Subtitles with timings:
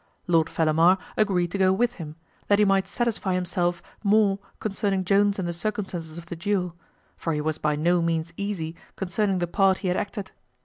[0.25, 2.15] Lord Fellamar agreed to go with him,
[2.47, 6.75] that he might satisfy himself more concerning Jones and the circumstances of the duel;
[7.17, 10.31] for he was by no means easy concerning the part he had acted.